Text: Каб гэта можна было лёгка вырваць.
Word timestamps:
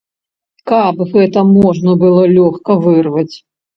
Каб 0.69 1.03
гэта 1.11 1.43
можна 1.57 1.91
было 2.05 2.21
лёгка 2.37 2.81
вырваць. 2.87 3.33